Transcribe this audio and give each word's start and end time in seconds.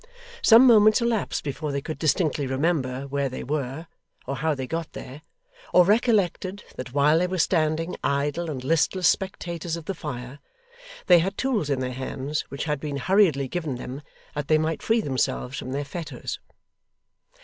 Some 0.41 0.65
moments 0.65 0.99
elapsed 0.99 1.43
before 1.43 1.71
they 1.71 1.79
could 1.79 1.99
distinctly 1.99 2.47
remember 2.47 3.01
where 3.05 3.29
they 3.29 3.43
were, 3.43 3.85
or 4.25 4.37
how 4.37 4.55
they 4.55 4.65
got 4.65 4.93
there; 4.93 5.21
or 5.73 5.85
recollected 5.85 6.63
that 6.75 6.91
while 6.91 7.19
they 7.19 7.27
were 7.27 7.37
standing 7.37 7.95
idle 8.03 8.49
and 8.49 8.63
listless 8.63 9.07
spectators 9.07 9.75
of 9.75 9.85
the 9.85 9.93
fire, 9.93 10.39
they 11.05 11.19
had 11.19 11.37
tools 11.37 11.69
in 11.69 11.81
their 11.81 11.93
hands 11.93 12.41
which 12.49 12.63
had 12.63 12.79
been 12.79 12.97
hurriedly 12.97 13.47
given 13.47 13.75
them 13.75 14.01
that 14.33 14.47
they 14.47 14.57
might 14.57 14.81
free 14.81 15.01
themselves 15.01 15.55
from 15.59 15.71
their 15.71 15.85
fetters. 15.85 16.39